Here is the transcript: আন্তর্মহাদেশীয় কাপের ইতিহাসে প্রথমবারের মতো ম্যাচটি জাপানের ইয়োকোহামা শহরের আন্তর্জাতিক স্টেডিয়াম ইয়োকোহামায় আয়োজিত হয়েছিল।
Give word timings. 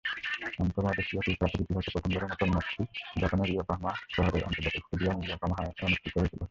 আন্তর্মহাদেশীয় 0.61 1.21
কাপের 1.31 1.61
ইতিহাসে 1.63 1.89
প্রথমবারের 1.93 2.29
মতো 2.31 2.43
ম্যাচটি 2.45 2.83
জাপানের 3.21 3.49
ইয়োকোহামা 3.51 3.91
শহরের 4.13 4.45
আন্তর্জাতিক 4.47 4.83
স্টেডিয়াম 4.85 5.17
ইয়োকোহামায় 5.21 5.71
আয়োজিত 5.81 6.13
হয়েছিল। 6.13 6.37